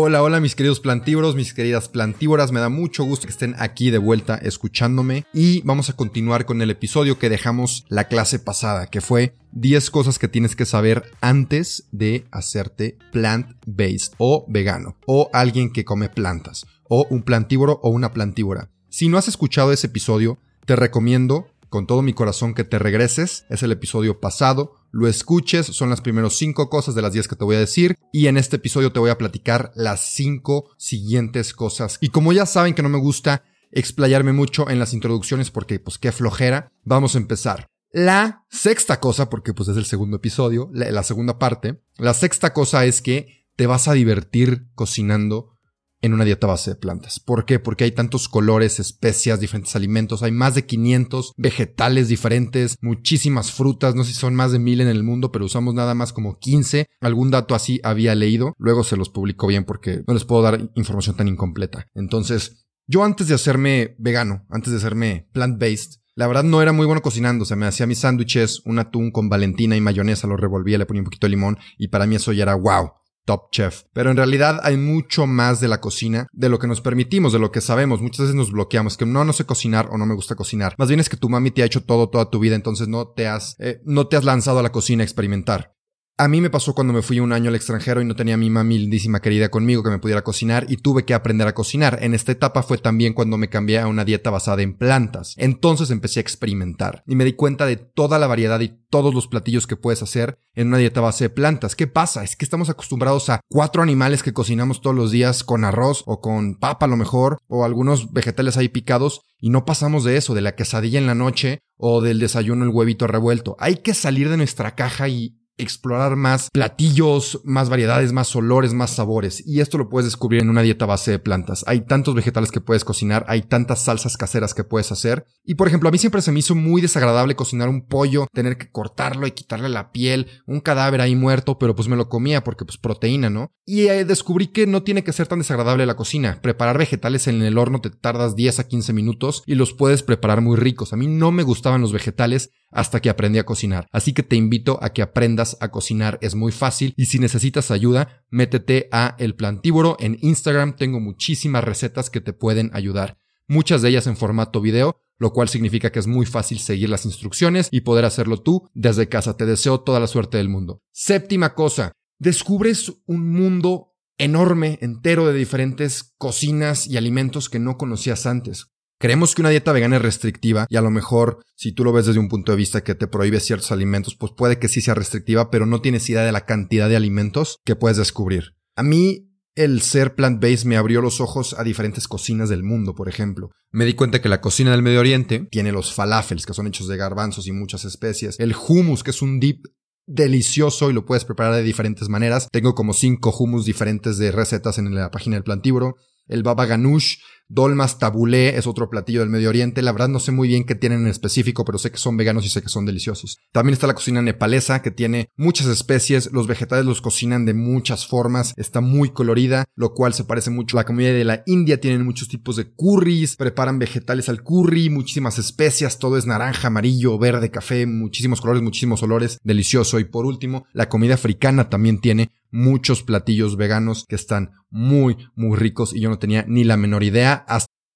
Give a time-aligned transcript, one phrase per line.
[0.00, 3.90] Hola, hola mis queridos plantívoros, mis queridas plantívoras, me da mucho gusto que estén aquí
[3.90, 8.86] de vuelta escuchándome y vamos a continuar con el episodio que dejamos la clase pasada,
[8.86, 15.30] que fue 10 cosas que tienes que saber antes de hacerte plant-based o vegano o
[15.32, 18.70] alguien que come plantas o un plantívoro o una plantívora.
[18.90, 23.46] Si no has escuchado ese episodio, te recomiendo con todo mi corazón que te regreses.
[23.50, 24.76] Es el episodio pasado.
[24.90, 25.66] Lo escuches.
[25.66, 27.96] Son las primeros cinco cosas de las 10 que te voy a decir.
[28.12, 31.98] Y en este episodio te voy a platicar las cinco siguientes cosas.
[32.00, 35.98] Y como ya saben que no me gusta explayarme mucho en las introducciones porque pues
[35.98, 37.66] qué flojera, vamos a empezar.
[37.90, 42.84] La sexta cosa, porque pues es el segundo episodio, la segunda parte, la sexta cosa
[42.84, 45.57] es que te vas a divertir cocinando
[46.00, 47.20] en una dieta base de plantas.
[47.20, 47.58] ¿Por qué?
[47.58, 53.94] Porque hay tantos colores, especias, diferentes alimentos, hay más de 500 vegetales diferentes, muchísimas frutas,
[53.94, 56.38] no sé si son más de mil en el mundo, pero usamos nada más como
[56.38, 56.86] 15.
[57.00, 60.70] Algún dato así había leído, luego se los publico bien porque no les puedo dar
[60.74, 61.86] información tan incompleta.
[61.94, 66.86] Entonces, yo antes de hacerme vegano, antes de hacerme plant-based, la verdad no era muy
[66.86, 70.36] bueno cocinando, o sea, me hacía mis sándwiches, un atún con valentina y mayonesa, lo
[70.36, 72.90] revolvía, le ponía un poquito de limón y para mí eso ya era wow.
[73.28, 73.82] Top Chef.
[73.92, 77.38] Pero en realidad hay mucho más de la cocina, de lo que nos permitimos, de
[77.38, 78.00] lo que sabemos.
[78.00, 80.74] Muchas veces nos bloqueamos, que no, no sé cocinar o no me gusta cocinar.
[80.78, 83.08] Más bien es que tu mami te ha hecho todo toda tu vida, entonces no
[83.08, 85.74] te has, eh, no te has lanzado a la cocina a experimentar.
[86.20, 88.38] A mí me pasó cuando me fui un año al extranjero y no tenía a
[88.38, 92.00] mi mami lindísima querida conmigo que me pudiera cocinar y tuve que aprender a cocinar.
[92.02, 95.34] En esta etapa fue también cuando me cambié a una dieta basada en plantas.
[95.36, 99.28] Entonces empecé a experimentar y me di cuenta de toda la variedad y todos los
[99.28, 101.76] platillos que puedes hacer en una dieta base de plantas.
[101.76, 102.24] ¿Qué pasa?
[102.24, 106.20] Es que estamos acostumbrados a cuatro animales que cocinamos todos los días con arroz o
[106.20, 110.34] con papa a lo mejor o algunos vegetales ahí picados y no pasamos de eso,
[110.34, 113.54] de la quesadilla en la noche o del desayuno el huevito revuelto.
[113.60, 118.90] Hay que salir de nuestra caja y explorar más platillos, más variedades, más olores, más
[118.90, 119.46] sabores.
[119.46, 121.64] Y esto lo puedes descubrir en una dieta base de plantas.
[121.66, 125.26] Hay tantos vegetales que puedes cocinar, hay tantas salsas caseras que puedes hacer.
[125.44, 128.56] Y por ejemplo, a mí siempre se me hizo muy desagradable cocinar un pollo, tener
[128.56, 132.44] que cortarlo y quitarle la piel, un cadáver ahí muerto, pero pues me lo comía
[132.44, 133.52] porque pues proteína, ¿no?
[133.66, 136.40] Y eh, descubrí que no tiene que ser tan desagradable la cocina.
[136.40, 140.40] Preparar vegetales en el horno te tardas 10 a 15 minutos y los puedes preparar
[140.40, 140.92] muy ricos.
[140.92, 143.86] A mí no me gustaban los vegetales hasta que aprendí a cocinar.
[143.92, 146.18] Así que te invito a que aprendas a cocinar.
[146.22, 150.76] Es muy fácil y si necesitas ayuda, métete a El Plantívoro en Instagram.
[150.76, 153.18] Tengo muchísimas recetas que te pueden ayudar.
[153.46, 157.06] Muchas de ellas en formato video, lo cual significa que es muy fácil seguir las
[157.06, 159.36] instrucciones y poder hacerlo tú desde casa.
[159.36, 160.82] Te deseo toda la suerte del mundo.
[160.92, 168.26] Séptima cosa, descubres un mundo enorme, entero de diferentes cocinas y alimentos que no conocías
[168.26, 168.66] antes.
[169.00, 172.06] Creemos que una dieta vegana es restrictiva y a lo mejor si tú lo ves
[172.06, 174.94] desde un punto de vista que te prohíbe ciertos alimentos, pues puede que sí sea
[174.94, 178.54] restrictiva, pero no tienes idea de la cantidad de alimentos que puedes descubrir.
[178.74, 183.08] A mí el ser plant-based me abrió los ojos a diferentes cocinas del mundo, por
[183.08, 183.50] ejemplo.
[183.70, 186.88] Me di cuenta que la cocina del Medio Oriente tiene los falafels, que son hechos
[186.88, 189.64] de garbanzos y muchas especies, el hummus, que es un dip
[190.06, 192.48] delicioso y lo puedes preparar de diferentes maneras.
[192.50, 195.96] Tengo como cinco hummus diferentes de recetas en la página del plantívoro.
[196.26, 197.16] El baba ganoush,
[197.50, 199.80] Dolmas tabulé es otro platillo del Medio Oriente.
[199.80, 202.44] La verdad no sé muy bien qué tienen en específico, pero sé que son veganos
[202.44, 203.38] y sé que son deliciosos.
[203.52, 206.30] También está la cocina nepalesa, que tiene muchas especies.
[206.30, 208.52] Los vegetales los cocinan de muchas formas.
[208.58, 211.80] Está muy colorida, lo cual se parece mucho a la comida de la India.
[211.80, 215.98] Tienen muchos tipos de curries, preparan vegetales al curry, muchísimas especias.
[215.98, 219.38] Todo es naranja, amarillo, verde, café, muchísimos colores, muchísimos olores.
[219.42, 219.98] Delicioso.
[219.98, 225.56] Y por último, la comida africana también tiene muchos platillos veganos que están muy, muy
[225.56, 227.37] ricos y yo no tenía ni la menor idea.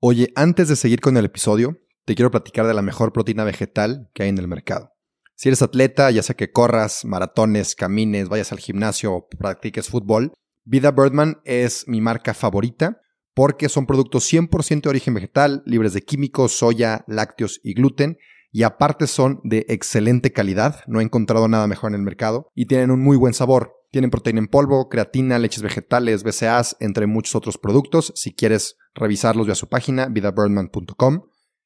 [0.00, 4.10] Oye, antes de seguir con el episodio, te quiero platicar de la mejor proteína vegetal
[4.14, 4.92] que hay en el mercado.
[5.34, 10.32] Si eres atleta, ya sea que corras, maratones, camines, vayas al gimnasio o practiques fútbol,
[10.64, 13.00] Vida Birdman es mi marca favorita
[13.36, 18.16] porque son productos 100% de origen vegetal, libres de químicos, soya, lácteos y gluten,
[18.50, 22.64] y aparte son de excelente calidad, no he encontrado nada mejor en el mercado, y
[22.64, 23.75] tienen un muy buen sabor.
[23.96, 28.12] Tienen proteína en polvo, creatina, leches vegetales, BCAAs, entre muchos otros productos.
[28.14, 31.22] Si quieres revisarlos, ve a su página, vidabirdman.com.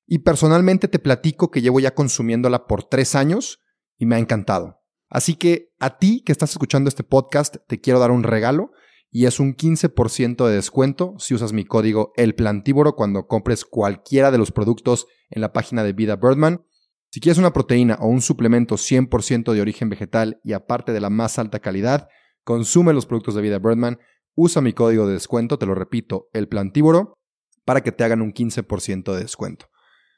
[0.06, 3.58] Y personalmente te platico que llevo ya consumiéndola por tres años
[3.98, 4.80] y me ha encantado.
[5.08, 8.70] Así que a ti que estás escuchando este podcast, te quiero dar un regalo
[9.10, 12.36] y es un 15% de descuento si usas mi código El
[12.96, 16.64] cuando compres cualquiera de los productos en la página de Vida Birdman.
[17.10, 21.10] Si quieres una proteína o un suplemento 100% de origen vegetal y aparte de la
[21.10, 22.08] más alta calidad,
[22.44, 23.98] consume los productos de vida Birdman,
[24.34, 27.18] usa mi código de descuento, te lo repito, el plantívoro,
[27.64, 29.66] para que te hagan un 15% de descuento.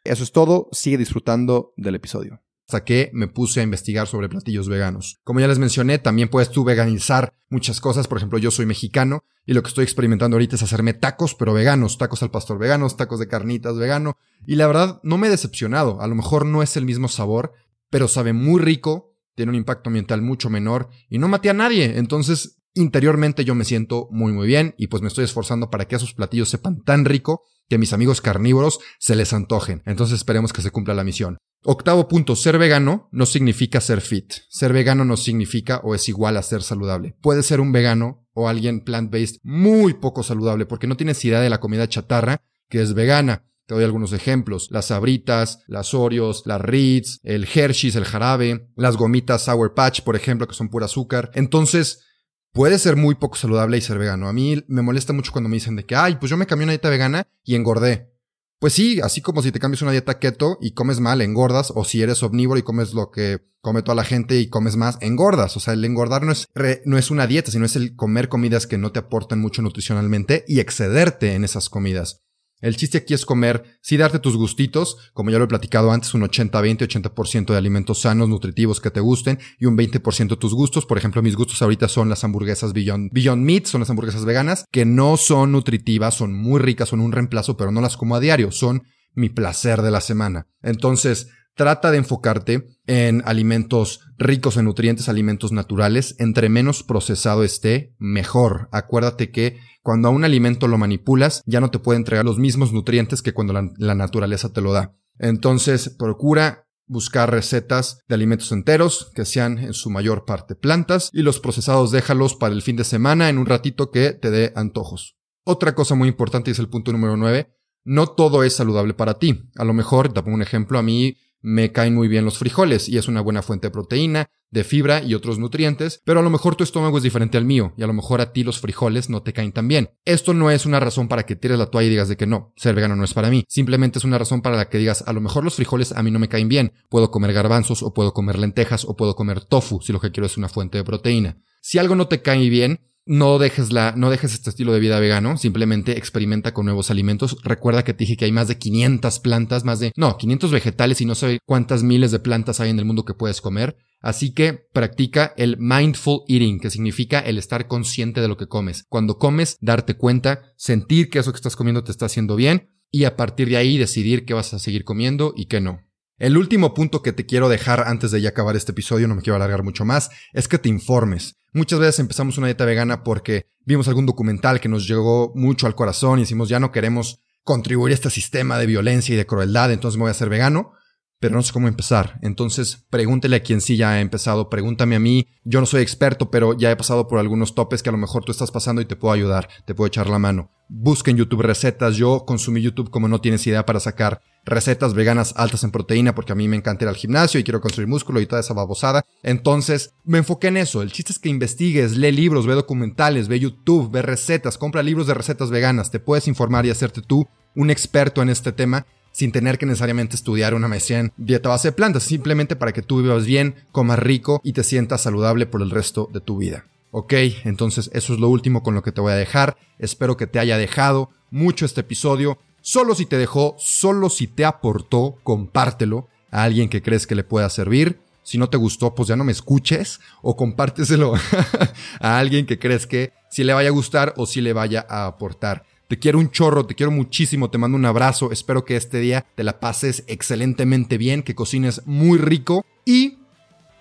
[0.05, 2.43] Eso es todo, sigue disfrutando del episodio.
[2.69, 5.21] Hasta que me puse a investigar sobre platillos veganos.
[5.25, 8.09] Como ya les mencioné, también puedes tú veganizar muchas cosas.
[8.09, 11.53] Por ejemplo, yo soy mexicano y lo que estoy experimentando ahorita es hacerme tacos, pero
[11.53, 11.99] veganos.
[11.99, 14.17] Tacos al pastor veganos, tacos de carnitas vegano.
[14.47, 16.01] Y la verdad, no me he decepcionado.
[16.01, 17.53] A lo mejor no es el mismo sabor,
[17.91, 21.99] pero sabe muy rico tiene un impacto ambiental mucho menor y no maté a nadie.
[21.99, 25.97] Entonces, interiormente yo me siento muy muy bien y pues me estoy esforzando para que
[25.97, 29.83] esos platillos sepan tan rico que mis amigos carnívoros se les antojen.
[29.87, 31.39] Entonces esperemos que se cumpla la misión.
[31.65, 34.33] Octavo punto, ser vegano no significa ser fit.
[34.49, 37.17] Ser vegano no significa o es igual a ser saludable.
[37.21, 41.51] Puede ser un vegano o alguien plant-based muy poco saludable porque no tienes idea de
[41.51, 43.45] la comida chatarra que es vegana.
[43.67, 44.69] Te doy algunos ejemplos.
[44.71, 50.17] Las sabritas, las Oreos, las Ritz, el Hershey's, el jarabe, las gomitas Sour Patch, por
[50.17, 51.31] ejemplo, que son pura azúcar.
[51.35, 52.05] Entonces,
[52.53, 54.29] puede ser muy poco saludable y ser vegano.
[54.29, 56.65] A mí me molesta mucho cuando me dicen de que, ay, pues yo me cambié
[56.65, 58.13] una dieta vegana y engordé.
[58.59, 61.85] Pues sí, así como si te cambias una dieta keto y comes mal, engordas, o
[61.85, 65.57] si eres omnívoro y comes lo que come toda la gente y comes más, engordas.
[65.57, 66.49] O sea, el engordar no es,
[66.85, 70.45] no es una dieta, sino es el comer comidas que no te aportan mucho nutricionalmente
[70.47, 72.23] y excederte en esas comidas.
[72.63, 76.15] El chiste aquí es comer, sí darte tus gustitos, como ya lo he platicado antes,
[76.15, 80.87] un 80-20, 80%, de alimentos sanos, nutritivos que te gusten y un 20% tus gustos.
[80.87, 84.65] Por ejemplo, mis gustos ahorita son las hamburguesas Beyond, Beyond Meat, son las hamburguesas veganas,
[84.71, 88.21] que no son nutritivas, son muy ricas, son un reemplazo, pero no las como a
[88.21, 88.85] diario, son
[89.15, 90.47] mi placer de la semana.
[90.63, 96.17] Entonces, Trata de enfocarte en alimentos ricos en nutrientes, alimentos naturales.
[96.19, 98.69] Entre menos procesado esté, mejor.
[98.73, 102.73] Acuérdate que cuando a un alimento lo manipulas, ya no te puede entregar los mismos
[102.73, 104.95] nutrientes que cuando la, naturaleza te lo da.
[105.19, 111.23] Entonces, procura buscar recetas de alimentos enteros que sean en su mayor parte plantas y
[111.23, 115.17] los procesados déjalos para el fin de semana en un ratito que te dé antojos.
[115.45, 117.53] Otra cosa muy importante es el punto número 9.
[117.85, 119.51] No todo es saludable para ti.
[119.57, 122.89] A lo mejor, te pongo un ejemplo, a mí me caen muy bien los frijoles
[122.89, 126.31] y es una buena fuente de proteína, de fibra y otros nutrientes, pero a lo
[126.31, 129.09] mejor tu estómago es diferente al mío y a lo mejor a ti los frijoles
[129.09, 129.91] no te caen tan bien.
[130.05, 132.53] Esto no es una razón para que tires la toalla y digas de que no,
[132.57, 133.45] ser vegano no es para mí.
[133.49, 136.11] Simplemente es una razón para la que digas, a lo mejor los frijoles a mí
[136.11, 136.73] no me caen bien.
[136.89, 140.27] Puedo comer garbanzos o puedo comer lentejas o puedo comer tofu si lo que quiero
[140.27, 141.39] es una fuente de proteína.
[141.61, 145.01] Si algo no te cae bien, no dejes la, no dejes este estilo de vida
[145.01, 147.37] vegano, simplemente experimenta con nuevos alimentos.
[147.43, 151.01] Recuerda que te dije que hay más de 500 plantas, más de, no, 500 vegetales
[151.01, 153.77] y no sé cuántas miles de plantas hay en el mundo que puedes comer.
[154.01, 158.85] Así que practica el mindful eating, que significa el estar consciente de lo que comes.
[158.89, 163.05] Cuando comes, darte cuenta, sentir que eso que estás comiendo te está haciendo bien y
[163.05, 165.81] a partir de ahí decidir qué vas a seguir comiendo y qué no.
[166.23, 169.23] El último punto que te quiero dejar antes de ya acabar este episodio, no me
[169.23, 171.35] quiero alargar mucho más, es que te informes.
[171.53, 175.75] Muchas veces empezamos una dieta vegana porque vimos algún documental que nos llegó mucho al
[175.75, 179.73] corazón y decimos ya no queremos contribuir a este sistema de violencia y de crueldad,
[179.73, 180.75] entonces me voy a hacer vegano
[181.23, 182.19] pero no sé cómo empezar.
[182.21, 185.29] Entonces, pregúntele a quien sí ya ha empezado, pregúntame a mí.
[185.45, 188.25] Yo no soy experto, pero ya he pasado por algunos topes que a lo mejor
[188.25, 190.51] tú estás pasando y te puedo ayudar, te puedo echar la mano.
[190.69, 191.95] Busca en YouTube recetas.
[191.95, 196.33] Yo consumí YouTube como no tienes idea para sacar recetas veganas altas en proteína porque
[196.33, 199.05] a mí me encanta ir al gimnasio y quiero construir músculo y toda esa babosada.
[199.23, 200.83] Entonces, me enfoqué en eso.
[200.83, 205.07] El chiste es que investigues, lee libros, ve documentales, ve YouTube, ve recetas, compra libros
[205.07, 205.93] de recetas veganas.
[205.93, 210.17] Te puedes informar y hacerte tú un experto en este tema sin tener que necesariamente
[210.17, 213.99] estudiar una maestría en dieta base de plantas, simplemente para que tú vivas bien, comas
[213.99, 216.65] rico y te sientas saludable por el resto de tu vida.
[216.91, 217.15] Ok,
[217.45, 219.57] entonces eso es lo último con lo que te voy a dejar.
[219.79, 222.39] Espero que te haya dejado mucho este episodio.
[222.61, 227.25] Solo si te dejó, solo si te aportó, compártelo a alguien que crees que le
[227.25, 228.01] pueda servir.
[228.23, 231.15] Si no te gustó, pues ya no me escuches o compárteselo
[232.01, 235.07] a alguien que crees que si le vaya a gustar o si le vaya a
[235.07, 235.65] aportar.
[235.93, 239.27] Te quiero un chorro, te quiero muchísimo, te mando un abrazo, espero que este día
[239.35, 243.19] te la pases excelentemente bien, que cocines muy rico y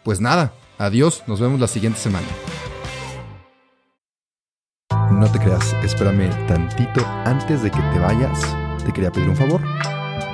[0.03, 2.27] pues nada, adiós, nos vemos la siguiente semana.
[4.89, 8.41] No te creas, espérame tantito antes de que te vayas,
[8.83, 9.61] te quería pedir un favor.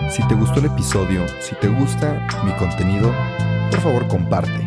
[0.10, 3.14] Si te gustó el episodio, si te gusta mi contenido,
[3.70, 4.67] por favor comparte